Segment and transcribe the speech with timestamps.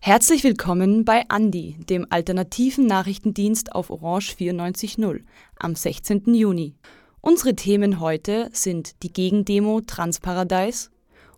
[0.00, 5.22] Herzlich willkommen bei Andi, dem alternativen Nachrichtendienst auf Orange 94.0
[5.58, 6.34] am 16.
[6.34, 6.76] Juni.
[7.20, 10.90] Unsere Themen heute sind die Gegendemo Transparadise,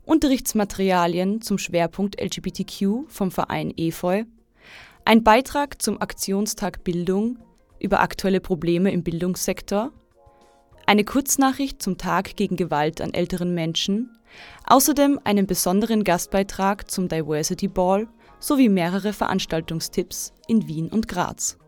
[0.05, 4.27] Unterrichtsmaterialien zum Schwerpunkt LGBTQ vom Verein EFOI,
[5.07, 7.39] ein Beitrag zum Aktionstag Bildung
[7.79, 9.93] über aktuelle Probleme im Bildungssektor,
[10.91, 14.11] eine Kurznachricht zum Tag gegen Gewalt an älteren Menschen,
[14.67, 18.09] außerdem einen besonderen Gastbeitrag zum Diversity Ball
[18.41, 21.59] sowie mehrere Veranstaltungstipps in Wien und Graz.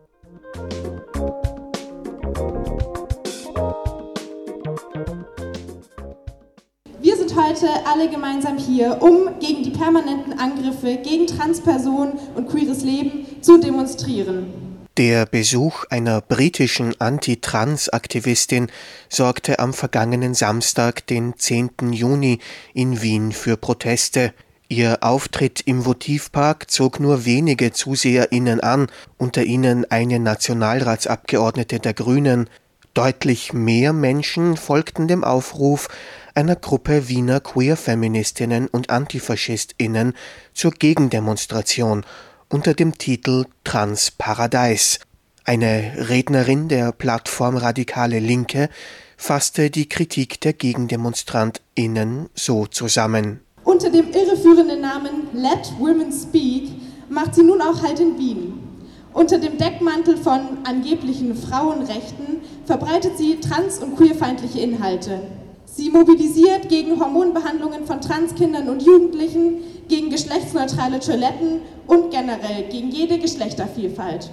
[6.99, 12.83] Wir sind heute alle gemeinsam hier, um gegen die permanenten Angriffe gegen Transpersonen und queeres
[12.83, 14.72] Leben zu demonstrieren.
[14.97, 18.67] Der Besuch einer britischen Anti-Trans-Aktivistin
[19.09, 21.91] sorgte am vergangenen Samstag, den 10.
[21.91, 22.37] Juni,
[22.75, 24.35] in Wien für Proteste.
[24.69, 28.85] Ihr Auftritt im Votivpark zog nur wenige ZuseherInnen an,
[29.17, 32.47] unter ihnen eine Nationalratsabgeordnete der Grünen.
[32.93, 35.87] Deutlich mehr Menschen folgten dem Aufruf
[36.35, 40.13] einer Gruppe Wiener Queer-Feministinnen und AntifaschistInnen
[40.53, 42.05] zur Gegendemonstration
[42.53, 44.99] unter dem Titel Trans Paradise.
[45.43, 48.69] Eine Rednerin der Plattform Radikale Linke
[49.17, 53.39] fasste die Kritik der GegendemonstrantInnen so zusammen.
[53.63, 56.69] Unter dem irreführenden Namen Let Women Speak
[57.09, 58.53] macht sie nun auch Halt in Wien.
[59.13, 65.21] Unter dem Deckmantel von angeblichen Frauenrechten verbreitet sie trans- und queerfeindliche Inhalte.
[65.75, 73.17] Sie mobilisiert gegen Hormonbehandlungen von Transkindern und Jugendlichen, gegen geschlechtsneutrale Toiletten und generell gegen jede
[73.17, 74.29] Geschlechtervielfalt.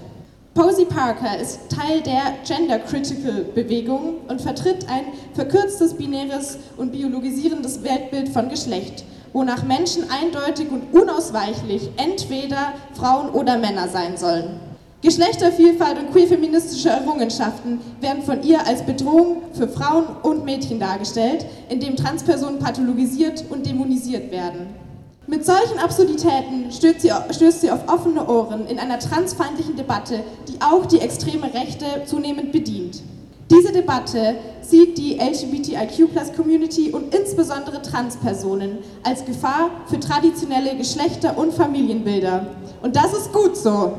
[0.52, 7.82] Posey Parker ist Teil der Gender Critical Bewegung und vertritt ein verkürztes binäres und biologisierendes
[7.82, 14.69] Weltbild von Geschlecht wonach Menschen eindeutig und unausweichlich entweder Frauen oder Männer sein sollen.
[15.02, 21.96] Geschlechtervielfalt und queerfeministische Errungenschaften werden von ihr als Bedrohung für Frauen und Mädchen dargestellt, indem
[21.96, 24.66] Transpersonen pathologisiert und dämonisiert werden.
[25.26, 30.60] Mit solchen Absurditäten stößt sie, stößt sie auf offene Ohren in einer transfeindlichen Debatte, die
[30.60, 33.02] auch die extreme Rechte zunehmend bedient.
[33.50, 42.46] Diese Debatte sieht die LGBTIQ-Community und insbesondere Transpersonen als Gefahr für traditionelle Geschlechter- und Familienbilder.
[42.82, 43.94] Und das ist gut so.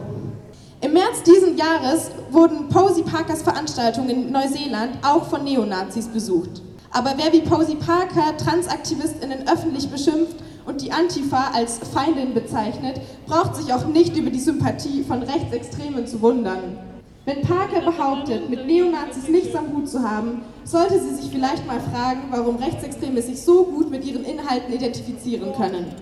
[0.84, 6.64] Im März diesen Jahres wurden Posey Parkers Veranstaltungen in Neuseeland auch von Neonazis besucht.
[6.90, 13.58] Aber wer wie Posey Parker TransaktivistInnen öffentlich beschimpft und die Antifa als Feindin bezeichnet, braucht
[13.58, 16.80] sich auch nicht über die Sympathie von Rechtsextremen zu wundern.
[17.26, 21.80] Wenn Parker behauptet, mit Neonazis nichts am Hut zu haben, sollte sie sich vielleicht mal
[21.80, 25.94] fragen, warum Rechtsextreme sich so gut mit ihren Inhalten identifizieren können.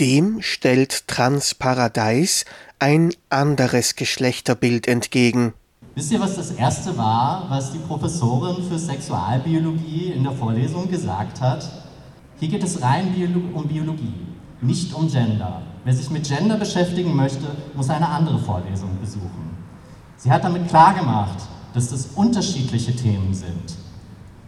[0.00, 2.44] Dem stellt Transparadise
[2.78, 5.54] ein anderes Geschlechterbild entgegen.
[5.94, 11.40] Wisst ihr, was das erste war, was die Professorin für Sexualbiologie in der Vorlesung gesagt
[11.40, 11.70] hat?
[12.40, 13.14] Hier geht es rein
[13.54, 14.26] um Biologie,
[14.60, 15.62] nicht um Gender.
[15.84, 19.56] Wer sich mit Gender beschäftigen möchte, muss eine andere Vorlesung besuchen.
[20.16, 21.38] Sie hat damit klargemacht,
[21.74, 23.76] dass das unterschiedliche Themen sind.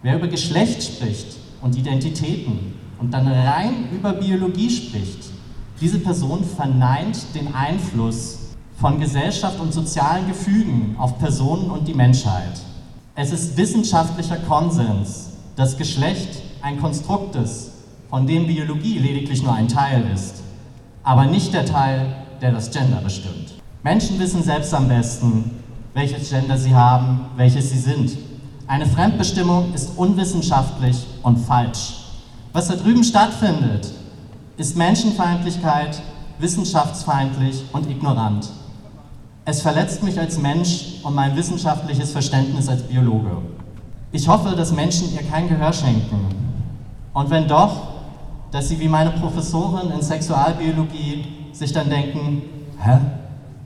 [0.03, 5.31] Wer über Geschlecht spricht und Identitäten und dann rein über Biologie spricht,
[5.81, 8.38] diese Person verneint den Einfluss
[8.81, 12.60] von Gesellschaft und sozialen Gefügen auf Personen und die Menschheit.
[13.14, 17.70] Es ist wissenschaftlicher Konsens, dass Geschlecht ein Konstrukt ist,
[18.10, 20.42] von dem Biologie lediglich nur ein Teil ist,
[21.03, 23.54] aber nicht der Teil, der das Gender bestimmt.
[23.82, 25.50] Menschen wissen selbst am besten,
[25.94, 28.16] welches Gender sie haben, welches sie sind.
[28.66, 31.94] Eine Fremdbestimmung ist unwissenschaftlich und falsch.
[32.53, 33.91] Was da drüben stattfindet,
[34.56, 36.00] ist Menschenfeindlichkeit,
[36.38, 38.48] wissenschaftsfeindlich und ignorant.
[39.44, 43.38] Es verletzt mich als Mensch und mein wissenschaftliches Verständnis als Biologe.
[44.12, 46.26] Ich hoffe, dass Menschen ihr kein Gehör schenken.
[47.12, 47.88] Und wenn doch,
[48.50, 52.42] dass sie wie meine Professorin in Sexualbiologie sich dann denken,
[52.82, 52.98] hä,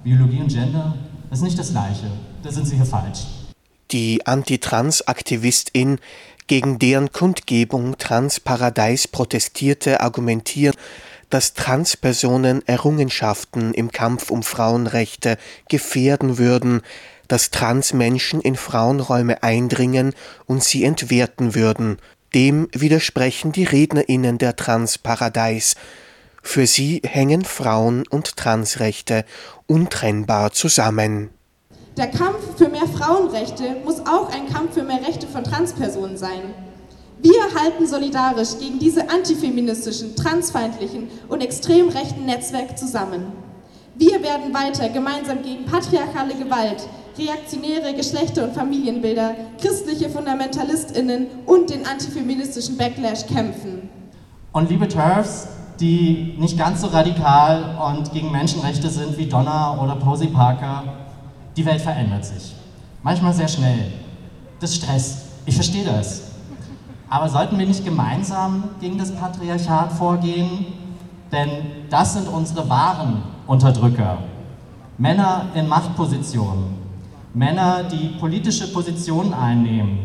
[0.02, 0.94] Biologie und Gender?
[1.28, 2.10] Das ist nicht das Gleiche.
[2.42, 3.26] Da sind Sie hier falsch.
[3.92, 5.98] Die Antitrans-Aktivistin,
[6.50, 10.76] gegen deren Kundgebung Transparadise protestierte, argumentiert,
[11.28, 15.38] dass Transpersonen Errungenschaften im Kampf um Frauenrechte
[15.68, 16.82] gefährden würden,
[17.28, 20.12] dass Transmenschen in Frauenräume eindringen
[20.46, 21.98] und sie entwerten würden.
[22.34, 25.76] Dem widersprechen die Rednerinnen der Transparadise.
[26.42, 29.24] Für sie hängen Frauen- und Transrechte
[29.68, 31.30] untrennbar zusammen.
[31.96, 36.54] Der Kampf für mehr Frauenrechte muss auch ein Kampf für mehr Rechte von Transpersonen sein.
[37.20, 43.32] Wir halten solidarisch gegen diese antifeministischen, transfeindlichen und extrem rechten Netzwerke zusammen.
[43.96, 46.86] Wir werden weiter gemeinsam gegen patriarchale Gewalt,
[47.18, 53.90] reaktionäre Geschlechter- und Familienbilder, christliche FundamentalistInnen und den antifeministischen Backlash kämpfen.
[54.52, 55.48] Und liebe Turfs,
[55.80, 60.84] die nicht ganz so radikal und gegen Menschenrechte sind wie Donna oder Posey Parker,
[61.56, 62.54] die Welt verändert sich.
[63.02, 63.92] Manchmal sehr schnell.
[64.60, 65.26] Das stresst.
[65.46, 66.30] Ich verstehe das.
[67.08, 70.66] Aber sollten wir nicht gemeinsam gegen das Patriarchat vorgehen?
[71.32, 71.48] Denn
[71.88, 74.18] das sind unsere wahren Unterdrücker.
[74.98, 76.78] Männer in Machtpositionen.
[77.32, 79.98] Männer, die politische Positionen einnehmen.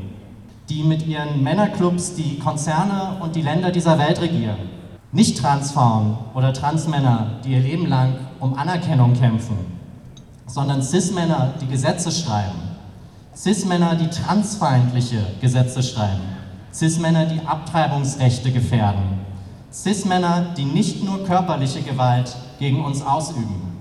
[0.69, 4.57] Die mit ihren Männerclubs die Konzerne und die Länder dieser Welt regieren.
[5.11, 9.74] Nicht Transfrauen oder Transmänner, die ihr Leben lang um Anerkennung kämpfen,
[10.47, 12.59] sondern Cis-Männer, die Gesetze schreiben.
[13.35, 16.35] Cis-Männer, die transfeindliche Gesetze schreiben
[16.75, 19.21] Cis-Männer, die Abtreibungsrechte gefährden.
[19.71, 23.77] Cis-Männer, die nicht nur körperliche Gewalt gegen uns ausüben,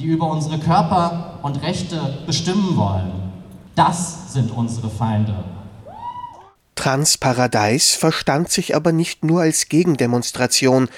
[0.00, 3.12] die über unsere Körper und Rechte bestimmen wollen.
[3.76, 5.44] Das sind unsere Feinde.
[6.74, 10.88] Transparadise verstand sich aber nicht nur als Gegendemonstration.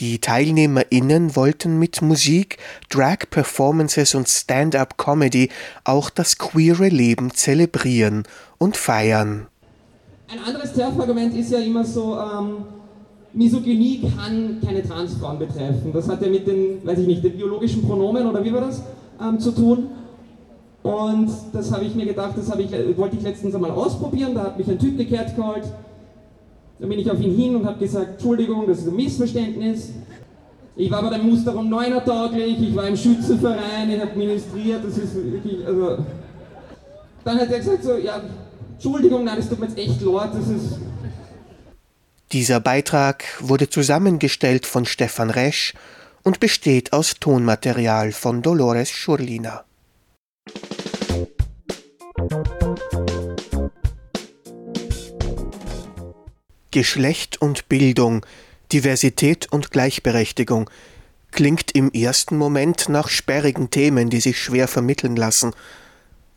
[0.00, 2.58] Die TeilnehmerInnen wollten mit Musik,
[2.90, 5.50] Drag-Performances und Stand-up-Comedy
[5.84, 8.24] auch das queere Leben zelebrieren
[8.58, 9.46] und feiern.
[10.30, 12.64] Ein anderes TERF-Argument ist ja immer so, ähm,
[13.34, 15.92] Misogynie kann keine Transfrauen betreffen.
[15.92, 18.82] Das hat ja mit den, weiß ich nicht, den biologischen Pronomen oder wie war das,
[19.20, 19.88] ähm, zu tun.
[20.82, 24.34] Und das habe ich mir gedacht, das ich, wollte ich letztens einmal ausprobieren.
[24.34, 25.64] Da hat mich ein Typ gekehrt geholt.
[26.82, 29.90] Da bin ich auf ihn hin und habe gesagt, Entschuldigung, das ist ein Missverständnis.
[30.74, 34.98] Ich war bei der Musterung Neuner tauglich, ich war im Schützenverein, ich habe ministriert, das
[34.98, 35.98] ist wirklich, also...
[37.24, 38.20] Dann hat er gesagt so, ja,
[38.72, 40.80] Entschuldigung, nein, es tut mir jetzt echt leid, das ist.
[42.32, 45.74] Dieser Beitrag wurde zusammengestellt von Stefan Resch
[46.24, 49.64] und besteht aus Tonmaterial von Dolores Schurlina.
[56.72, 58.26] Geschlecht und Bildung,
[58.72, 60.68] Diversität und Gleichberechtigung
[61.30, 65.52] klingt im ersten Moment nach sperrigen Themen, die sich schwer vermitteln lassen.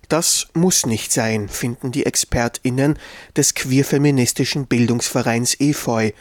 [0.10, 2.98] Das muss nicht sein, finden die ExpertInnen
[3.36, 6.12] des queerfeministischen Bildungsvereins Efeu.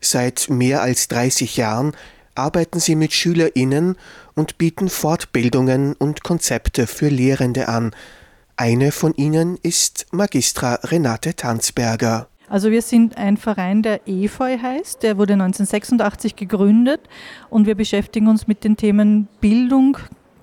[0.00, 1.92] Seit mehr als 30 Jahren
[2.34, 3.96] arbeiten sie mit SchülerInnen
[4.34, 7.94] und bieten Fortbildungen und Konzepte für Lehrende an.
[8.56, 12.28] Eine von ihnen ist Magistra Renate Tanzberger.
[12.48, 17.00] Also wir sind ein Verein, der Efeu heißt, der wurde 1986 gegründet
[17.50, 19.96] und wir beschäftigen uns mit den Themen Bildung,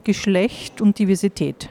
[0.03, 1.69] Geschlecht und Diversität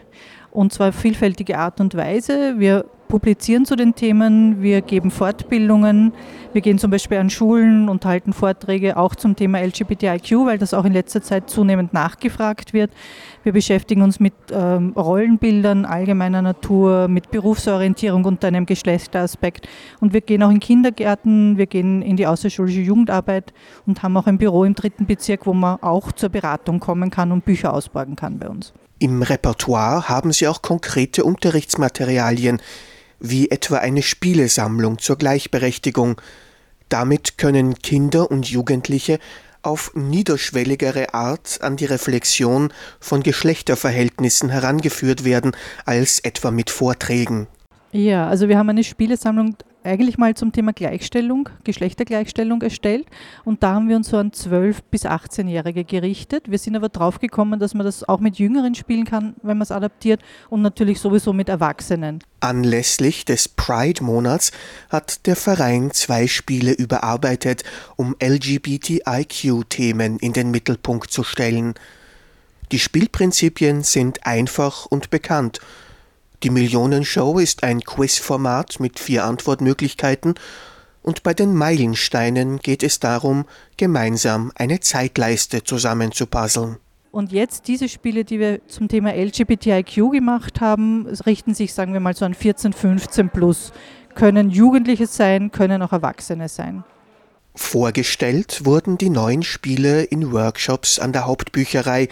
[0.50, 2.58] und zwar vielfältige Art und Weise.
[2.58, 6.12] Wir publizieren zu den Themen, wir geben Fortbildungen,
[6.52, 10.74] wir gehen zum Beispiel an Schulen und halten Vorträge auch zum Thema LGBTIQ, weil das
[10.74, 12.90] auch in letzter Zeit zunehmend nachgefragt wird.
[13.42, 19.68] Wir beschäftigen uns mit ähm, Rollenbildern allgemeiner Natur, mit Berufsorientierung unter einem Geschlechteraspekt.
[20.00, 23.52] Und wir gehen auch in Kindergärten, wir gehen in die außerschulische Jugendarbeit
[23.86, 27.32] und haben auch ein Büro im dritten Bezirk, wo man auch zur Beratung kommen kann
[27.32, 28.72] und Bücher ausborgen kann bei uns.
[29.00, 32.60] Im Repertoire haben sie auch konkrete Unterrichtsmaterialien,
[33.20, 36.20] wie etwa eine Spielesammlung zur Gleichberechtigung.
[36.88, 39.18] Damit können Kinder und Jugendliche
[39.62, 45.52] auf niederschwelligere Art an die Reflexion von Geschlechterverhältnissen herangeführt werden
[45.84, 47.48] als etwa mit Vorträgen.
[47.92, 49.56] Ja, also wir haben eine Spielesammlung
[49.88, 53.06] eigentlich mal zum Thema Gleichstellung, Geschlechtergleichstellung erstellt
[53.44, 56.50] und da haben wir uns so an 12- bis 18-Jährige gerichtet.
[56.50, 59.62] Wir sind aber drauf gekommen, dass man das auch mit Jüngeren spielen kann, wenn man
[59.62, 62.20] es adaptiert und natürlich sowieso mit Erwachsenen.
[62.40, 64.52] Anlässlich des Pride-Monats
[64.90, 67.64] hat der Verein zwei Spiele überarbeitet,
[67.96, 71.74] um LGBTIQ-Themen in den Mittelpunkt zu stellen.
[72.70, 75.60] Die Spielprinzipien sind einfach und bekannt–
[76.42, 80.34] die Millionenshow ist ein Quizformat mit vier Antwortmöglichkeiten
[81.02, 86.76] und bei den Meilensteinen geht es darum, gemeinsam eine Zeitleiste zusammenzupuzzeln.
[87.10, 92.00] Und jetzt diese Spiele, die wir zum Thema LGBTIQ gemacht haben, richten sich, sagen wir
[92.00, 93.72] mal, so an 14, 15 plus.
[94.14, 96.84] Können Jugendliche sein, können auch Erwachsene sein.
[97.54, 102.08] Vorgestellt wurden die neuen Spiele in Workshops an der Hauptbücherei,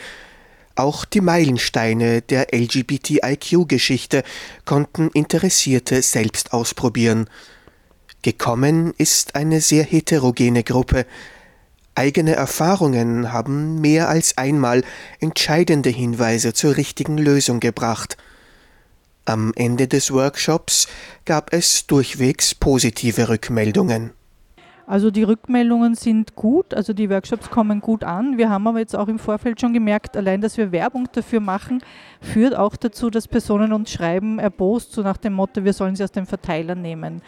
[0.76, 4.22] auch die Meilensteine der LGBTIQ-Geschichte
[4.64, 7.28] konnten Interessierte selbst ausprobieren.
[8.22, 11.06] Gekommen ist eine sehr heterogene Gruppe.
[11.94, 14.82] Eigene Erfahrungen haben mehr als einmal
[15.20, 18.16] entscheidende Hinweise zur richtigen Lösung gebracht.
[19.24, 20.88] Am Ende des Workshops
[21.24, 24.15] gab es durchwegs positive Rückmeldungen.
[24.86, 28.38] Also die Rückmeldungen sind gut, also die Workshops kommen gut an.
[28.38, 31.82] Wir haben aber jetzt auch im Vorfeld schon gemerkt, allein dass wir Werbung dafür machen,
[32.20, 36.04] führt auch dazu, dass Personen uns schreiben, erbost, so nach dem Motto, wir sollen sie
[36.04, 37.20] aus dem Verteiler nehmen.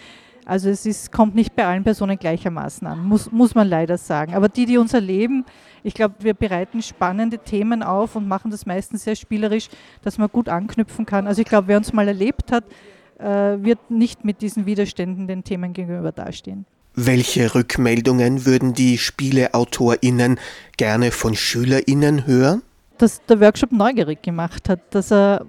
[0.44, 4.34] Also es ist, kommt nicht bei allen Personen gleichermaßen an, muss, muss man leider sagen.
[4.34, 5.44] Aber die, die uns erleben,
[5.82, 9.68] ich glaube, wir bereiten spannende Themen auf und machen das meistens sehr spielerisch,
[10.02, 11.26] dass man gut anknüpfen kann.
[11.26, 12.64] Also ich glaube, wer uns mal erlebt hat,
[13.18, 16.64] äh, wird nicht mit diesen Widerständen den Themen gegenüber dastehen.
[17.00, 20.40] Welche Rückmeldungen würden die SpieleautorInnen
[20.76, 22.62] gerne von SchülerInnen hören?
[22.98, 25.46] Dass der Workshop neugierig gemacht hat, dass er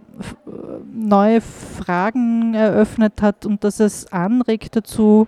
[0.94, 5.28] neue Fragen eröffnet hat und dass es anregt dazu,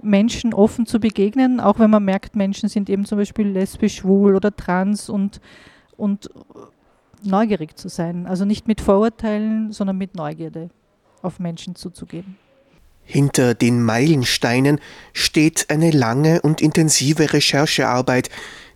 [0.00, 4.36] Menschen offen zu begegnen, auch wenn man merkt, Menschen sind eben zum Beispiel lesbisch, schwul
[4.36, 5.40] oder trans und,
[5.96, 6.30] und
[7.24, 8.28] neugierig zu sein.
[8.28, 10.70] Also nicht mit Vorurteilen, sondern mit Neugierde
[11.22, 12.36] auf Menschen zuzugehen.
[13.06, 14.80] Hinter den Meilensteinen
[15.12, 18.30] steht eine lange und intensive Recherchearbeit,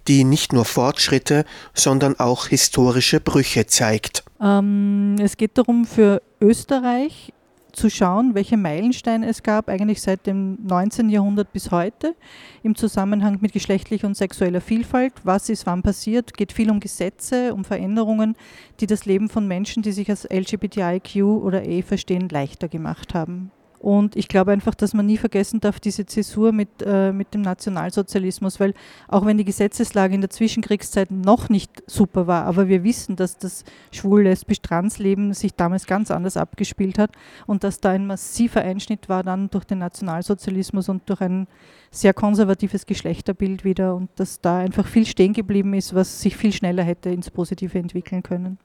[0.07, 1.45] die nicht nur Fortschritte,
[1.75, 4.25] sondern auch historische Brüche zeigt.
[4.41, 7.33] Ähm, es geht darum, für Österreich
[7.73, 11.09] zu schauen, welche Meilensteine es gab, eigentlich seit dem 19.
[11.09, 12.15] Jahrhundert bis heute,
[12.63, 15.13] im Zusammenhang mit geschlechtlicher und sexueller Vielfalt.
[15.25, 16.35] Was ist wann passiert?
[16.37, 18.37] Geht viel um Gesetze, um Veränderungen,
[18.81, 23.51] die das Leben von Menschen, die sich als LGBTIQ oder E verstehen, leichter gemacht haben.
[23.81, 27.41] Und ich glaube einfach, dass man nie vergessen darf, diese Zäsur mit, äh, mit dem
[27.41, 28.75] Nationalsozialismus, weil
[29.09, 33.39] auch wenn die Gesetzeslage in der Zwischenkriegszeit noch nicht super war, aber wir wissen, dass
[33.39, 37.13] das schwul-lesbisch-trans-Leben sich damals ganz anders abgespielt hat
[37.47, 41.49] und dass da ein massiver Einschnitt war dann durch den Nationalsozialismus und durch ein
[41.91, 46.53] sehr konservatives Geschlechterbild wieder und dass da einfach viel stehen geblieben ist, was sich viel
[46.53, 48.59] schneller hätte ins Positive entwickeln können.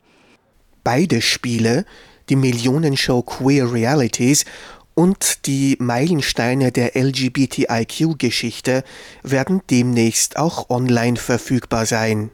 [0.84, 1.86] Beide Spiele,
[2.28, 4.44] die Millionenshow Queer Realities
[4.96, 8.84] und die Meilensteine der LGBTIQ-Geschichte
[9.22, 12.32] werden demnächst auch online verfügbar sein.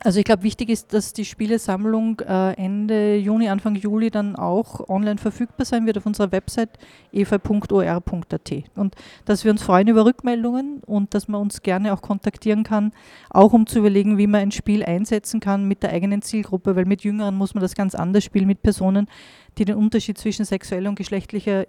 [0.00, 4.88] Also ich glaube, wichtig ist, dass die Spielesammlung äh, Ende Juni, Anfang Juli dann auch
[4.88, 6.78] online verfügbar sein wird auf unserer Website
[7.10, 8.52] eva.or.at.
[8.76, 12.92] Und dass wir uns freuen über Rückmeldungen und dass man uns gerne auch kontaktieren kann,
[13.28, 16.84] auch um zu überlegen, wie man ein Spiel einsetzen kann mit der eigenen Zielgruppe, weil
[16.84, 19.08] mit Jüngeren muss man das ganz anders spielen, mit Personen,
[19.58, 21.66] die den Unterschied zwischen sexueller und geschlechtlicher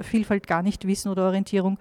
[0.00, 1.78] Vielfalt gar nicht wissen oder Orientierung.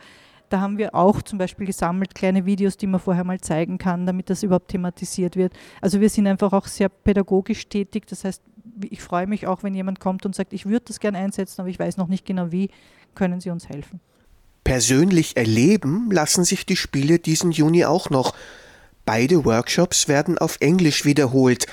[0.50, 4.06] Da haben wir auch zum Beispiel gesammelt kleine Videos, die man vorher mal zeigen kann,
[4.06, 5.54] damit das überhaupt thematisiert wird.
[5.82, 8.06] Also wir sind einfach auch sehr pädagogisch tätig.
[8.08, 8.42] Das heißt,
[8.90, 11.70] ich freue mich auch, wenn jemand kommt und sagt, ich würde das gerne einsetzen, aber
[11.70, 12.70] ich weiß noch nicht genau wie,
[13.16, 14.00] können Sie uns helfen.
[14.64, 18.36] Persönlich erleben lassen sich die Spiele diesen Juni auch noch.
[19.06, 21.68] Beide Workshops werden auf Englisch wiederholt.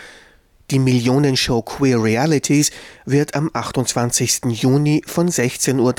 [0.73, 2.71] Die Millionenshow Queer Realities
[3.05, 4.47] wird am 28.
[4.47, 5.93] Juni von 16.30 Uhr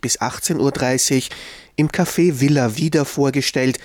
[0.00, 1.22] bis 18.30 Uhr
[1.74, 3.80] im Café Villa wieder vorgestellt,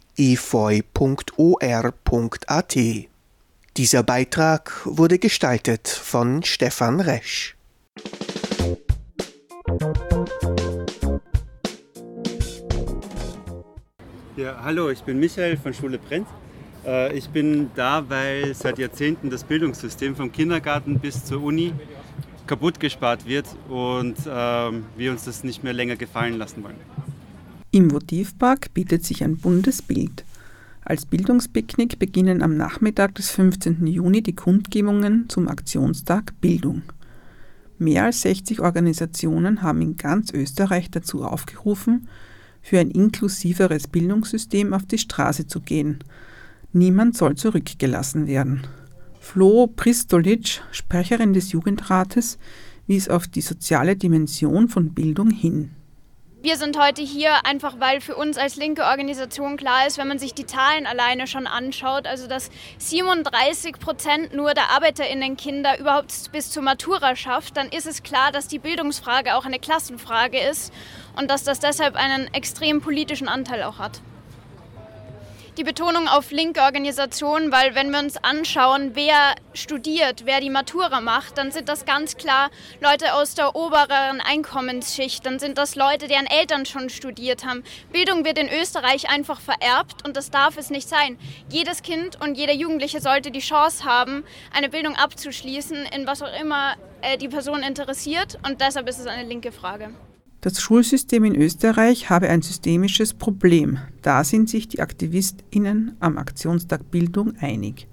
[3.78, 7.56] Dieser Beitrag wurde gestaltet von Stefan Resch.
[14.38, 16.28] Ja, hallo, ich bin Michael von Schule Brennt.
[16.86, 21.74] Äh, ich bin da, weil seit Jahrzehnten das Bildungssystem vom Kindergarten bis zur Uni
[22.50, 26.76] kaputt gespart wird und ähm, wir uns das nicht mehr länger gefallen lassen wollen.
[27.70, 30.26] Im Votivpark bietet sich ein buntes Bild.
[30.84, 33.86] Als Bildungspicknick beginnen am Nachmittag des 15.
[33.86, 36.82] Juni die Kundgebungen zum Aktionstag Bildung.
[37.78, 42.08] Mehr als 60 Organisationen haben in ganz Österreich dazu aufgerufen,
[42.64, 46.00] für ein inklusiveres Bildungssystem auf die Straße zu gehen.
[46.74, 48.64] Niemand soll zurückgelassen werden.
[49.20, 52.40] Flo Pristolic, Sprecherin des Jugendrates,
[52.88, 55.72] wies auf die soziale Dimension von Bildung hin.
[56.42, 60.20] Wir sind heute hier einfach, weil für uns als linke Organisation klar ist, wenn man
[60.20, 66.50] sich die Zahlen alleine schon anschaut, also dass 37 Prozent nur der ArbeiterInnen-Kinder überhaupt bis
[66.50, 70.72] zur Matura schafft, dann ist es klar, dass die Bildungsfrage auch eine Klassenfrage ist
[71.18, 74.00] und dass das deshalb einen extrem politischen Anteil auch hat.
[75.58, 81.02] Die Betonung auf linke Organisationen, weil wenn wir uns anschauen, wer studiert, wer die Matura
[81.02, 82.50] macht, dann sind das ganz klar
[82.82, 87.64] Leute aus der oberen Einkommensschicht, dann sind das Leute, deren Eltern schon studiert haben.
[87.92, 91.18] Bildung wird in Österreich einfach vererbt und das darf es nicht sein.
[91.50, 96.40] Jedes Kind und jeder Jugendliche sollte die Chance haben, eine Bildung abzuschließen, in was auch
[96.40, 99.94] immer äh, die Person interessiert und deshalb ist es eine linke Frage.
[100.42, 103.78] Das Schulsystem in Österreich habe ein systemisches Problem.
[104.02, 107.88] Da sind sich die AktivistInnen am Aktionstag Bildung einig.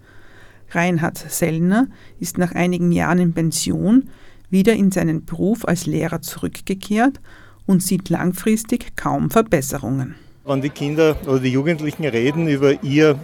[0.70, 1.88] Reinhard Sellner
[2.20, 4.10] ist nach einigen Jahren in Pension
[4.48, 7.20] wieder in seinen Beruf als Lehrer zurückgekehrt
[7.66, 10.14] und sieht langfristig kaum Verbesserungen.
[10.44, 13.18] Wenn die Kinder oder die Jugendlichen reden über ihr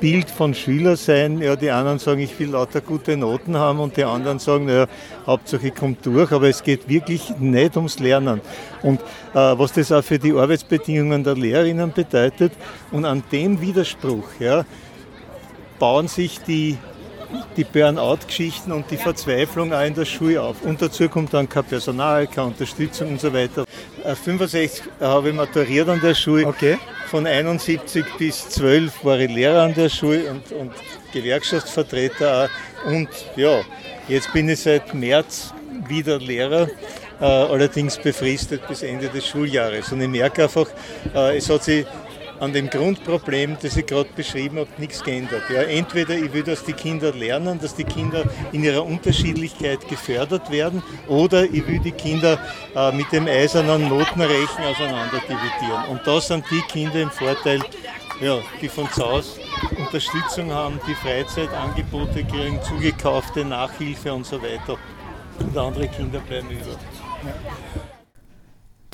[0.00, 1.40] Bild von Schüler sein.
[1.40, 4.86] Ja, die anderen sagen, ich will lauter gute Noten haben und die anderen sagen, naja,
[5.26, 8.40] Hauptsache kommt durch, aber es geht wirklich nicht ums Lernen.
[8.82, 12.52] Und äh, was das auch für die Arbeitsbedingungen der Lehrerinnen bedeutet
[12.92, 14.64] und an dem Widerspruch ja,
[15.78, 16.78] bauen sich die
[17.56, 20.62] die Burnout-Geschichten und die Verzweiflung auch in der Schule auf.
[20.62, 23.64] Und dazu kommt dann kein Personal, keine Unterstützung und so weiter.
[24.04, 26.46] 65 äh, habe ich maturiert an der Schule.
[26.46, 26.78] Okay.
[27.08, 30.72] Von 71 bis 12 war ich Lehrer an der Schule und, und
[31.12, 32.90] Gewerkschaftsvertreter auch.
[32.90, 33.60] Und ja,
[34.08, 35.52] jetzt bin ich seit März
[35.88, 36.68] wieder Lehrer,
[37.20, 39.90] äh, allerdings befristet bis Ende des Schuljahres.
[39.92, 40.66] Und ich merke einfach,
[41.14, 41.86] äh, es hat sich
[42.40, 45.42] an dem Grundproblem, das ich gerade beschrieben habe, nichts geändert.
[45.50, 50.50] Ja, entweder ich will, dass die Kinder lernen, dass die Kinder in ihrer Unterschiedlichkeit gefördert
[50.50, 52.38] werden, oder ich will die Kinder
[52.74, 55.84] äh, mit dem eisernen Notenrechen auseinander dividieren.
[55.90, 57.60] Und da sind die Kinder im Vorteil,
[58.20, 59.40] ja, die von zu Hause
[59.78, 64.76] Unterstützung haben, die Freizeitangebote kriegen, zugekaufte Nachhilfe und so weiter.
[65.38, 67.87] Und andere Kinder bleiben über.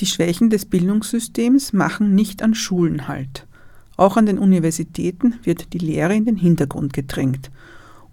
[0.01, 3.47] Die Schwächen des Bildungssystems machen nicht an Schulen halt.
[3.97, 7.51] Auch an den Universitäten wird die Lehre in den Hintergrund gedrängt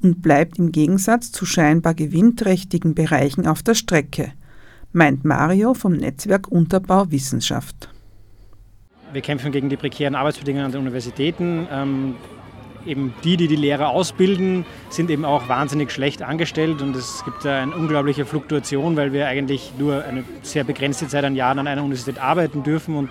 [0.02, 4.32] und bleibt im Gegensatz zu scheinbar gewinnträchtigen Bereichen auf der Strecke,
[4.94, 7.90] meint Mario vom Netzwerk Unterbau Wissenschaft.
[9.12, 11.68] Wir kämpfen gegen die prekären Arbeitsbedingungen an den Universitäten.
[12.86, 17.46] Eben die, die die Lehrer ausbilden, sind eben auch wahnsinnig schlecht angestellt und es gibt
[17.46, 21.68] da eine unglaubliche Fluktuation, weil wir eigentlich nur eine sehr begrenzte Zeit an Jahren an
[21.68, 23.10] einer Universität arbeiten dürfen und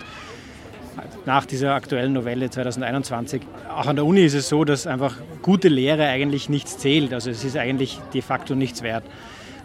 [1.27, 3.42] nach dieser aktuellen Novelle 2021.
[3.75, 7.12] Auch an der Uni ist es so, dass einfach gute Lehre eigentlich nichts zählt.
[7.12, 9.05] Also es ist eigentlich de facto nichts wert.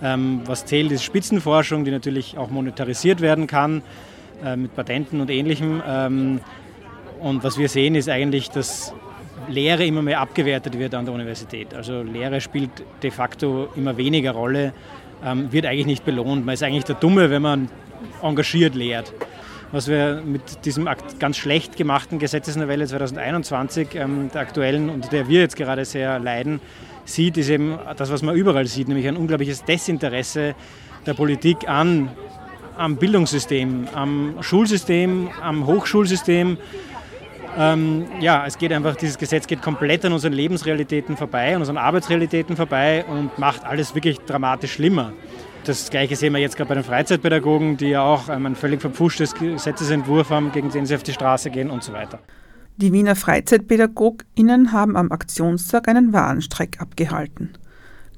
[0.03, 3.81] Ähm, was zählt, ist Spitzenforschung, die natürlich auch monetarisiert werden kann
[4.43, 5.81] äh, mit Patenten und ähnlichem.
[5.87, 6.41] Ähm,
[7.19, 8.93] und was wir sehen, ist eigentlich, dass
[9.49, 11.73] Lehre immer mehr abgewertet wird an der Universität.
[11.73, 12.71] Also Lehre spielt
[13.03, 14.73] de facto immer weniger Rolle,
[15.23, 16.45] ähm, wird eigentlich nicht belohnt.
[16.45, 17.69] Man ist eigentlich der Dumme, wenn man
[18.21, 19.13] engagiert lehrt.
[19.71, 20.87] Was wir mit diesem
[21.19, 26.61] ganz schlecht gemachten Gesetzesnovelle 2021, ähm, der aktuellen, und der wir jetzt gerade sehr leiden,
[27.03, 30.55] sieht, ist eben das, was man überall sieht, nämlich ein unglaubliches Desinteresse
[31.05, 32.09] der Politik an,
[32.77, 36.57] am Bildungssystem, am Schulsystem, am Hochschulsystem
[37.57, 41.77] ähm, ja, es geht einfach, dieses Gesetz geht komplett an unseren Lebensrealitäten vorbei, an unseren
[41.77, 45.13] Arbeitsrealitäten vorbei und macht alles wirklich dramatisch schlimmer.
[45.63, 48.81] Das Gleiche sehen wir jetzt gerade bei den Freizeitpädagogen, die ja auch ähm, ein völlig
[48.81, 52.19] verpfuschtes Gesetzesentwurf haben, gegen den sie auf die Straße gehen und so weiter.
[52.77, 57.53] Die Wiener FreizeitpädagogInnen haben am Aktionstag einen Warnstreik abgehalten.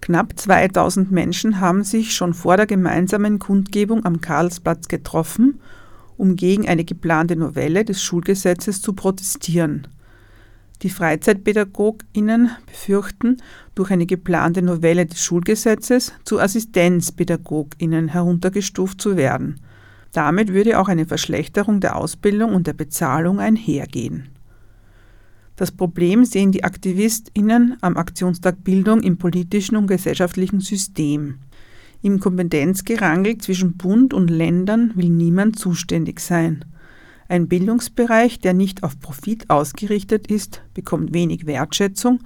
[0.02, 5.60] Knapp 2000 Menschen haben sich schon vor der gemeinsamen Kundgebung am Karlsplatz getroffen
[6.18, 9.88] um gegen eine geplante Novelle des Schulgesetzes zu protestieren.
[10.84, 13.38] Die Freizeitpädagoginnen befürchten,
[13.74, 19.60] durch eine geplante Novelle des Schulgesetzes zu Assistenzpädagoginnen heruntergestuft zu werden.
[20.12, 24.30] Damit würde auch eine Verschlechterung der Ausbildung und der Bezahlung einhergehen.
[25.56, 31.40] Das Problem sehen die Aktivistinnen am Aktionstag Bildung im politischen und gesellschaftlichen System.
[32.02, 36.64] Im Kompetenzgerangel zwischen Bund und Ländern will niemand zuständig sein.
[37.28, 42.20] Ein Bildungsbereich, der nicht auf Profit ausgerichtet ist, bekommt wenig Wertschätzung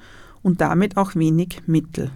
[0.44, 2.12] und damit auch wenig Mittel.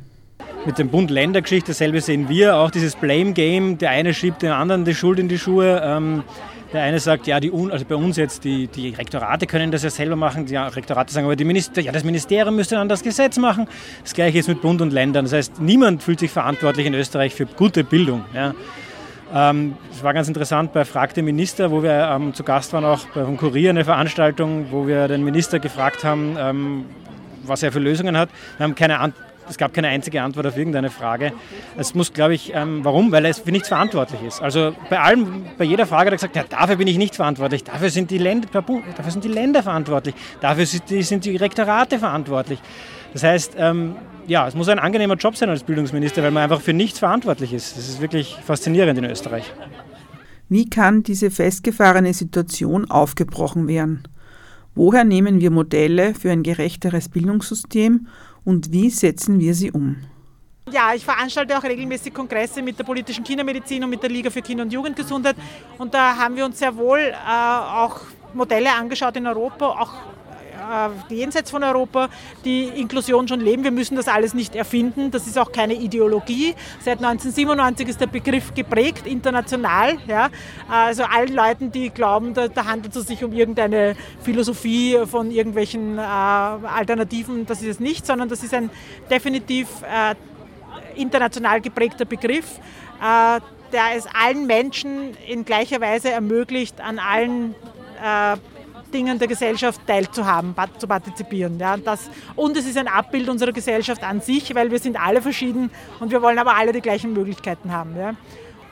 [0.65, 4.96] Mit dem Bund-Länder-Geschichte dasselbe sehen wir, auch dieses Blame-Game, der eine schiebt den anderen die
[4.96, 5.82] Schuld in die Schuhe.
[5.84, 6.24] Ähm,
[6.76, 9.90] der eine sagt, ja, die, also bei uns jetzt, die, die Rektorate können das ja
[9.90, 10.46] selber machen.
[10.46, 13.68] Die Rektorate sagen aber, die Minister, ja, das Ministerium müsste dann das Gesetz machen.
[14.04, 15.26] Das gleiche ist mit Bund und Ländern.
[15.26, 18.26] Das heißt, niemand fühlt sich verantwortlich in Österreich für gute Bildung.
[18.34, 18.54] Ja.
[19.34, 22.86] Ähm, es war ganz interessant bei Frag den Minister, wo wir ähm, zu Gast waren,
[22.86, 26.86] auch beim Kurier eine Veranstaltung, wo wir den Minister gefragt haben, ähm,
[27.44, 28.30] was er für Lösungen hat.
[28.58, 29.00] Wir haben keine,
[29.49, 31.34] es gab keine einzige Antwort auf irgendeine Frage.
[31.77, 33.12] Es muss, glaube ich, ähm, warum?
[33.12, 34.41] Weil es für nichts verantwortlich ist.
[34.41, 37.63] Also bei allem, bei jeder Frage hat er gesagt, ja, dafür bin ich nicht verantwortlich,
[37.63, 41.99] dafür sind die Länder, dafür sind die Länder verantwortlich, dafür sind die, sind die Rektorate
[41.99, 42.60] verantwortlich.
[43.13, 43.95] Das heißt, ähm,
[44.27, 47.53] ja, es muss ein angenehmer Job sein als Bildungsminister, weil man einfach für nichts verantwortlich
[47.53, 47.77] ist.
[47.77, 49.51] Das ist wirklich faszinierend in Österreich.
[50.49, 54.03] Wie kann diese festgefahrene Situation aufgebrochen werden?
[54.75, 58.08] Woher nehmen wir Modelle für ein gerechteres Bildungssystem
[58.45, 59.97] und wie setzen wir sie um?
[60.71, 64.41] Ja, ich veranstalte auch regelmäßig Kongresse mit der politischen Kindermedizin und mit der Liga für
[64.41, 65.36] Kinder- und Jugendgesundheit.
[65.77, 68.01] Und da haben wir uns sehr wohl äh, auch
[68.34, 69.93] Modelle angeschaut in Europa, auch
[71.10, 72.10] jenseits von Europa,
[72.43, 73.63] die Inklusion schon leben.
[73.63, 75.12] Wir müssen das alles nicht erfinden.
[75.12, 76.56] Das ist auch keine Ideologie.
[76.80, 79.97] Seit 1997 ist der Begriff geprägt, international.
[80.08, 80.30] Ja.
[80.69, 85.97] Also allen Leuten, die glauben, da, da handelt es sich um irgendeine Philosophie von irgendwelchen
[85.97, 88.69] äh, Alternativen, das ist es nicht, sondern das ist ein
[89.10, 90.15] definitiv äh,
[90.99, 92.60] international geprägter Begriff.
[93.01, 93.39] Äh,
[93.71, 97.56] der es allen Menschen in gleicher Weise ermöglicht, an allen
[98.01, 98.38] äh,
[98.93, 101.60] Dingen der Gesellschaft teilzuhaben, zu partizipieren.
[101.60, 105.21] Ja, das, und es ist ein Abbild unserer Gesellschaft an sich, weil wir sind alle
[105.21, 107.95] verschieden und wir wollen aber alle die gleichen Möglichkeiten haben.
[107.98, 108.15] Ja.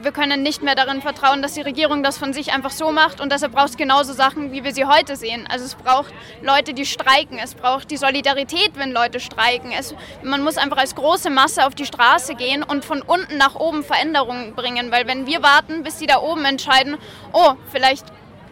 [0.04, 3.22] Wir können nicht mehr darin vertrauen, dass die Regierung das von sich einfach so macht
[3.22, 5.48] und deshalb braucht es genauso Sachen, wie wir sie heute sehen.
[5.50, 9.72] Also es braucht Leute, die streiken, es braucht die Solidarität, wenn Leute streiken.
[9.72, 13.56] Es, man muss einfach als große Masse auf die Straße gehen und von unten nach
[13.56, 16.98] oben Veränderungen bringen, weil wenn wir warten, bis sie da oben entscheiden,
[17.32, 18.06] oh, vielleicht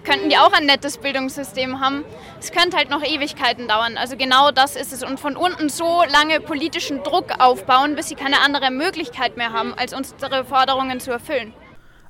[0.04, 2.04] könnten die auch ein nettes Bildungssystem haben.
[2.40, 3.98] Es könnte halt noch Ewigkeiten dauern.
[3.98, 5.04] Also genau das ist es.
[5.04, 9.74] Und von unten so lange politischen Druck aufbauen, bis sie keine andere Möglichkeit mehr haben,
[9.74, 11.54] als unsere Forderungen zu erfüllen.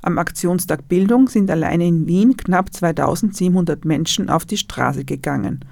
[0.03, 5.63] Am Aktionstag Bildung sind alleine in Wien knapp 2700 Menschen auf die Straße gegangen.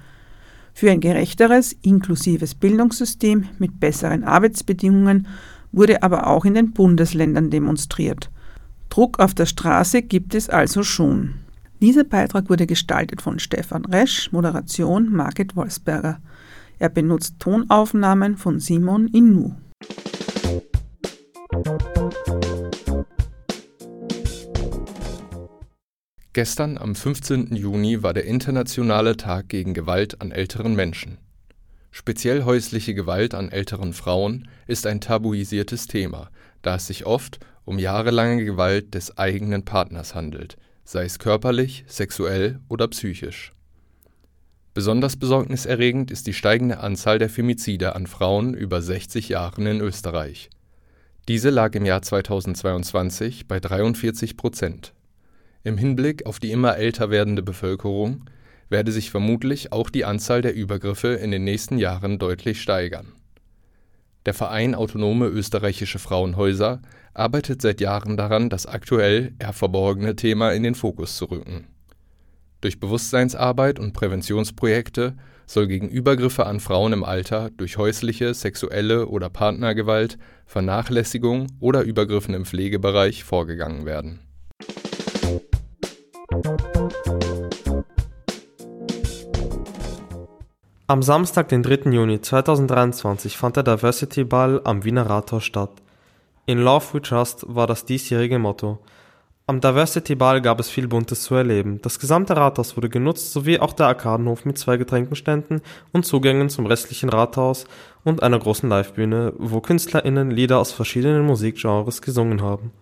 [0.72, 5.26] Für ein gerechteres, inklusives Bildungssystem mit besseren Arbeitsbedingungen
[5.72, 8.30] wurde aber auch in den Bundesländern demonstriert.
[8.88, 11.34] Druck auf der Straße gibt es also schon.
[11.82, 16.20] Dieser Beitrag wurde gestaltet von Stefan Resch, Moderation Margit Wolfsberger.
[16.78, 19.54] Er benutzt Tonaufnahmen von Simon Inu.
[26.34, 27.56] Gestern am 15.
[27.56, 31.16] Juni war der Internationale Tag gegen Gewalt an älteren Menschen.
[31.90, 37.78] Speziell häusliche Gewalt an älteren Frauen ist ein tabuisiertes Thema, da es sich oft um
[37.78, 40.58] jahrelange Gewalt des eigenen Partners handelt,
[40.90, 43.52] sei es körperlich, sexuell oder psychisch.
[44.74, 50.50] Besonders besorgniserregend ist die steigende Anzahl der Femizide an Frauen über 60 Jahren in Österreich.
[51.28, 54.92] Diese lag im Jahr 2022 bei 43 Prozent.
[55.62, 58.24] Im Hinblick auf die immer älter werdende Bevölkerung
[58.68, 63.12] werde sich vermutlich auch die Anzahl der Übergriffe in den nächsten Jahren deutlich steigern.
[64.26, 66.82] Der Verein Autonome Österreichische Frauenhäuser
[67.14, 71.66] arbeitet seit Jahren daran, das aktuell eher verborgene Thema in den Fokus zu rücken.
[72.60, 75.14] Durch Bewusstseinsarbeit und Präventionsprojekte
[75.46, 82.34] soll gegen Übergriffe an Frauen im Alter durch häusliche, sexuelle oder Partnergewalt, Vernachlässigung oder Übergriffen
[82.34, 84.20] im Pflegebereich vorgegangen werden.
[90.90, 91.88] Am Samstag, den 3.
[91.92, 95.70] Juni 2023, fand der Diversity Ball am Wiener Rathaus statt.
[96.46, 98.80] In Love We Trust war das diesjährige Motto.
[99.46, 101.80] Am Diversity Ball gab es viel Buntes zu erleben.
[101.80, 106.66] Das gesamte Rathaus wurde genutzt, sowie auch der Arkadenhof mit zwei Getränkenständen und Zugängen zum
[106.66, 107.66] restlichen Rathaus
[108.02, 112.72] und einer großen Livebühne, wo KünstlerInnen Lieder aus verschiedenen Musikgenres gesungen haben.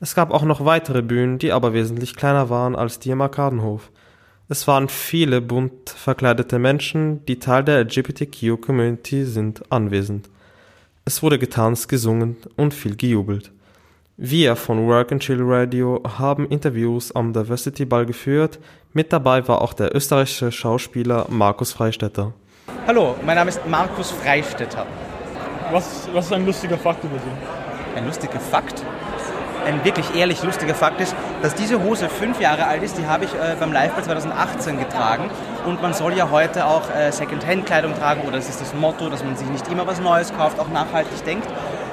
[0.00, 3.92] Es gab auch noch weitere Bühnen, die aber wesentlich kleiner waren als die im Arkadenhof.
[4.52, 10.28] Es waren viele bunt verkleidete Menschen, die Teil der LGBTQ-Community sind, anwesend.
[11.06, 13.50] Es wurde getanzt, gesungen und viel gejubelt.
[14.18, 18.58] Wir von Work and Chill Radio haben Interviews am Diversity Ball geführt.
[18.92, 22.34] Mit dabei war auch der österreichische Schauspieler Markus Freistetter.
[22.86, 24.86] Hallo, mein Name ist Markus Freistetter.
[25.70, 27.96] Was, was ist ein lustiger Fakt über Sie?
[27.96, 28.84] Ein lustiger Fakt?
[29.66, 32.98] Ein wirklich ehrlich lustiger Fakt ist, dass diese Hose fünf Jahre alt ist.
[32.98, 35.30] Die habe ich äh, beim Liveball 2018 getragen.
[35.66, 39.24] Und man soll ja heute auch äh, Second-Hand-Kleidung tragen oder es ist das Motto, dass
[39.24, 41.46] man sich nicht immer was Neues kauft, auch nachhaltig denkt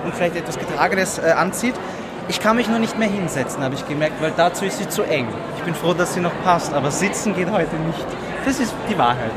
[0.03, 1.75] und vielleicht etwas Getragenes äh, anzieht.
[2.27, 5.03] Ich kann mich nur nicht mehr hinsetzen, habe ich gemerkt, weil dazu ist sie zu
[5.03, 5.27] eng.
[5.57, 8.05] Ich bin froh, dass sie noch passt, aber sitzen geht heute nicht.
[8.45, 9.31] Das ist die Wahrheit.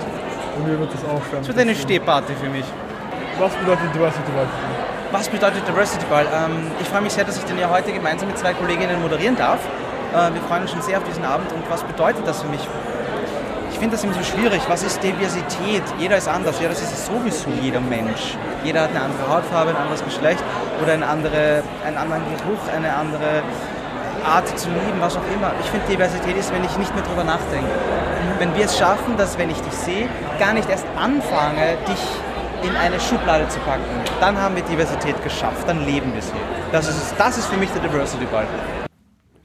[0.56, 2.64] Und mir wird das auch Es wird eine Stehparty für mich.
[3.38, 4.46] Was bedeutet Diversity Ball?
[5.12, 6.25] Was bedeutet Diversity Ball?
[6.25, 9.37] Ähm, ich freue mich sehr, dass ich den ja heute gemeinsam mit zwei Kolleginnen moderieren
[9.37, 9.61] darf.
[10.14, 12.66] Äh, wir freuen uns schon sehr auf diesen Abend und was bedeutet das für mich?
[13.70, 14.62] Ich finde das immer so schwierig.
[14.68, 15.83] Was ist Diversität?
[15.98, 16.59] Jeder ist anders.
[16.62, 18.38] Ja, das ist sowieso jeder Mensch.
[18.64, 20.42] Jeder hat eine andere Hautfarbe, ein anderes Geschlecht
[20.83, 23.42] oder eine andere, einen anderen Geruch, eine andere
[24.25, 25.53] Art zu lieben, was auch immer.
[25.62, 27.68] Ich finde, Diversität ist, wenn ich nicht mehr drüber nachdenke.
[28.38, 32.01] Wenn wir es schaffen, dass, wenn ich dich sehe, gar nicht erst anfange, dich
[32.64, 33.85] in eine Schublade zu packen,
[34.20, 36.33] dann haben wir Diversität geschafft, dann leben wir sie.
[36.70, 38.46] Das ist, das ist für mich der Diversity Ball.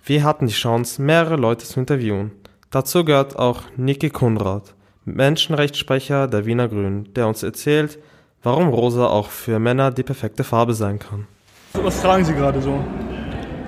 [0.03, 2.31] Wir hatten die Chance, mehrere Leute zu interviewen.
[2.69, 4.75] Dazu gehört auch Niki Kunrad,
[5.05, 7.99] Menschenrechtssprecher der Wiener Grünen, der uns erzählt,
[8.43, 11.27] warum rosa auch für Männer die perfekte Farbe sein kann.
[11.73, 12.79] Was tragen Sie gerade so?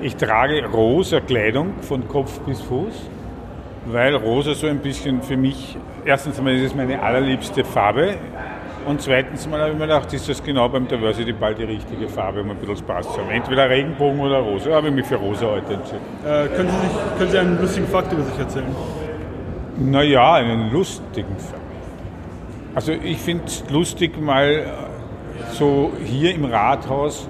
[0.02, 2.94] Ich trage rosa Kleidung von Kopf bis Fuß,
[3.88, 8.18] weil rosa so ein bisschen für mich, erstens einmal ist es meine allerliebste Farbe
[8.86, 12.08] und zweitens mal habe ich mir gedacht, ist das genau beim Diversity Ball die richtige
[12.08, 13.30] Farbe, um ein bisschen Spaß zu haben.
[13.30, 14.72] Entweder Regenbogen oder rosa.
[14.72, 16.02] Habe ich mich für rosa heute entschieden.
[16.26, 18.76] Äh, können, Sie sich, können Sie einen lustigen Fakt über sich erzählen?
[19.78, 21.62] Naja, einen lustigen Fakt.
[22.76, 24.66] Also ich finde es lustig, mal
[25.52, 27.28] so hier im Rathaus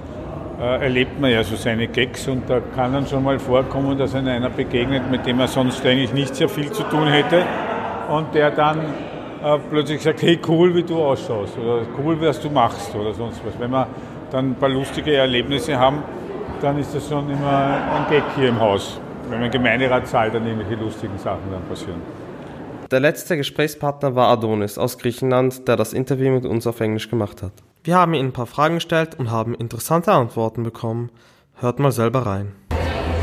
[0.60, 4.14] äh, erlebt man ja so seine Gags und da kann dann schon mal vorkommen, dass
[4.14, 7.46] einem einer begegnet, mit dem er sonst eigentlich nicht sehr viel zu tun hätte
[8.10, 8.82] und der dann
[9.44, 13.42] äh, plötzlich sagt, hey cool, wie du ausschaust oder cool, was du machst oder sonst
[13.46, 13.60] was.
[13.60, 13.88] Wenn wir
[14.32, 16.04] dann ein paar lustige Erlebnisse haben,
[16.62, 19.00] dann ist das schon immer ein Gag hier im Haus.
[19.30, 22.02] Wenn man Gemeinderat zahlt, dann irgendwelche lustigen Sachen dann passieren.
[22.92, 27.44] Der letzte Gesprächspartner war Adonis aus Griechenland, der das Interview mit uns auf Englisch gemacht
[27.44, 27.52] hat.
[27.84, 31.12] Wir haben ihm ein paar Fragen gestellt und haben interessante Antworten bekommen.
[31.56, 32.54] Hört mal selber rein.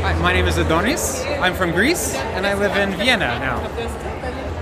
[0.03, 1.25] Hi, my name is Adonis.
[1.41, 3.59] I'm from Greece and I live in Vienna now.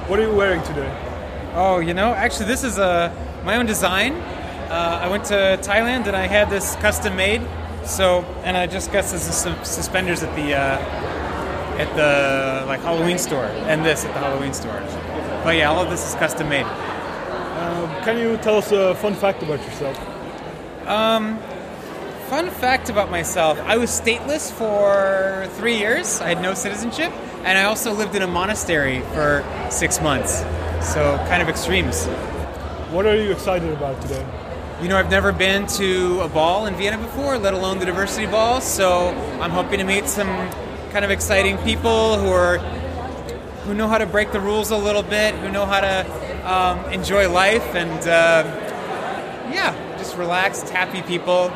[0.08, 1.15] What are you wearing today?
[1.58, 3.16] Oh, you know, actually, this is uh,
[3.46, 4.12] my own design.
[4.12, 7.42] Uh, I went to Thailand and I had this custom made.
[7.86, 10.78] So, and I just got some suspenders at the uh,
[11.80, 14.82] at the like Halloween store, and this at the Halloween store.
[15.46, 16.66] But yeah, all of this is custom made.
[16.66, 19.98] Um, can you tell us a fun fact about yourself?
[20.86, 21.40] Um,
[22.28, 26.20] fun fact about myself: I was stateless for three years.
[26.20, 27.14] I had no citizenship,
[27.46, 30.44] and I also lived in a monastery for six months.
[30.86, 32.06] So kind of extremes.
[32.92, 34.24] What are you excited about today?
[34.82, 38.28] You know, I've never been to a ball in Vienna before, let alone the diversity
[38.28, 38.62] ball.
[38.62, 39.10] So
[39.42, 40.30] I'm hoping to meet some
[40.92, 42.60] kind of exciting people who are
[43.66, 46.06] who know how to break the rules a little bit, who know how to
[46.46, 48.44] um, enjoy life, and uh,
[49.52, 51.52] yeah, just relaxed, happy people.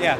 [0.00, 0.18] Yeah.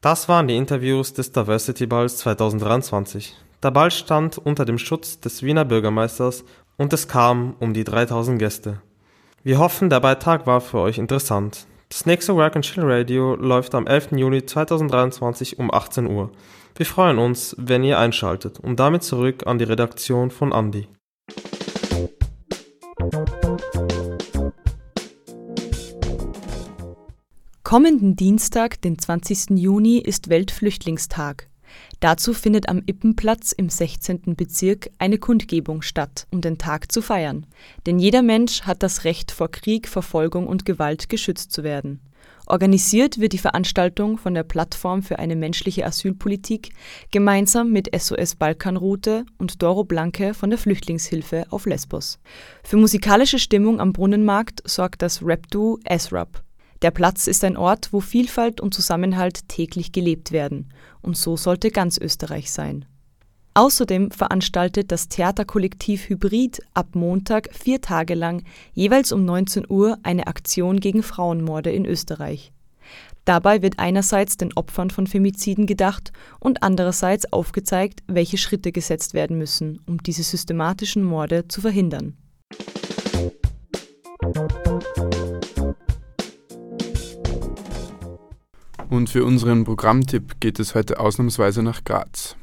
[0.00, 3.36] Das waren die Interviews des Diversity Balls 2023.
[3.62, 6.44] Der Ball stand unter dem Schutz des Wiener Bürgermeisters
[6.80, 8.80] und es kamen um die 3000 Gäste.
[9.42, 11.66] Wir hoffen, der Beitrag war für euch interessant.
[11.90, 14.12] Das nächste Work and Chill Radio läuft am 11.
[14.12, 16.30] Juli 2023 um 18 Uhr.
[16.74, 20.88] Wir freuen uns, wenn ihr einschaltet und damit zurück an die Redaktion von Andy.
[27.62, 29.50] Kommenden Dienstag, den 20.
[29.50, 31.49] Juni, ist Weltflüchtlingstag.
[32.00, 34.36] Dazu findet am Ippenplatz im 16.
[34.36, 37.46] Bezirk eine Kundgebung statt, um den Tag zu feiern.
[37.86, 42.00] Denn jeder Mensch hat das Recht, vor Krieg, Verfolgung und Gewalt geschützt zu werden.
[42.46, 46.72] Organisiert wird die Veranstaltung von der Plattform für eine menschliche Asylpolitik
[47.12, 52.18] gemeinsam mit SOS Balkanroute und Doro Blanke von der Flüchtlingshilfe auf Lesbos.
[52.64, 56.42] Für musikalische Stimmung am Brunnenmarkt sorgt das Rap-Duo S-Rap.
[56.82, 61.70] Der Platz ist ein Ort, wo Vielfalt und Zusammenhalt täglich gelebt werden, und so sollte
[61.70, 62.86] ganz Österreich sein.
[63.52, 70.28] Außerdem veranstaltet das Theaterkollektiv Hybrid ab Montag vier Tage lang jeweils um 19 Uhr eine
[70.28, 72.52] Aktion gegen Frauenmorde in Österreich.
[73.26, 79.36] Dabei wird einerseits den Opfern von Femiziden gedacht und andererseits aufgezeigt, welche Schritte gesetzt werden
[79.36, 82.16] müssen, um diese systematischen Morde zu verhindern.
[88.90, 92.34] Und für unseren Programmtipp geht es heute ausnahmsweise nach Graz.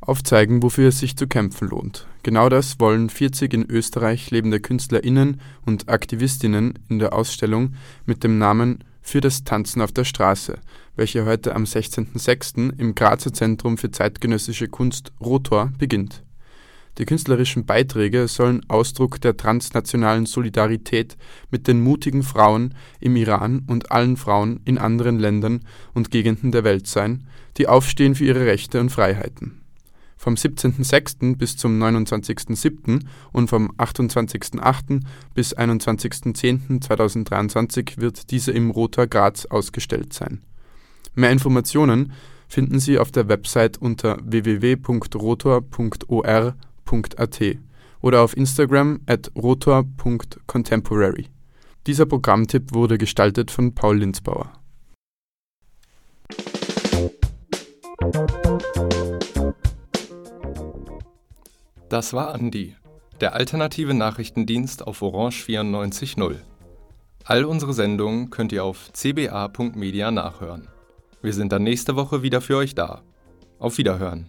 [0.00, 2.06] Aufzeigen, wofür es sich zu kämpfen lohnt.
[2.22, 7.74] Genau das wollen 40 in Österreich lebende KünstlerInnen und Aktivistinnen in der Ausstellung
[8.06, 10.58] mit dem Namen Für das Tanzen auf der Straße,
[10.96, 12.78] welche heute am 16.06.
[12.78, 16.22] im Grazer Zentrum für zeitgenössische Kunst Rotor beginnt.
[16.98, 21.16] Die künstlerischen Beiträge sollen Ausdruck der transnationalen Solidarität
[21.50, 26.62] mit den mutigen Frauen im Iran und allen Frauen in anderen Ländern und Gegenden der
[26.62, 27.26] Welt sein,
[27.56, 29.60] die aufstehen für ihre Rechte und Freiheiten.
[30.16, 31.36] Vom 17.06.
[31.36, 33.00] bis zum 29.07.
[33.32, 35.00] und vom 28.08.
[35.34, 40.42] bis 21.10.2023 wird diese im Roter Graz ausgestellt sein.
[41.14, 42.12] Mehr Informationen
[42.48, 44.18] finden Sie auf der Website unter
[46.84, 47.40] www.rotor.or.at
[48.00, 51.28] oder auf Instagram at rotor.contemporary.
[51.86, 54.52] Dieser Programmtipp wurde gestaltet von Paul Linzbauer.
[61.88, 62.76] Das war Andi,
[63.20, 66.36] der alternative Nachrichtendienst auf Orange 94.0.
[67.24, 70.68] All unsere Sendungen könnt ihr auf cba.media nachhören.
[71.22, 73.02] Wir sind dann nächste Woche wieder für euch da.
[73.58, 74.28] Auf Wiederhören.